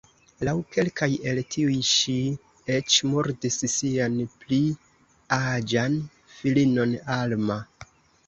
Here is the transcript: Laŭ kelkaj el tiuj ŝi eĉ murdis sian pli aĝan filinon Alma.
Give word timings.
Laŭ 0.47 0.53
kelkaj 0.75 1.07
el 1.31 1.39
tiuj 1.55 1.75
ŝi 1.89 2.15
eĉ 2.77 2.95
murdis 3.09 3.59
sian 3.73 4.15
pli 4.45 4.59
aĝan 5.37 5.99
filinon 6.39 6.97
Alma. 7.17 7.59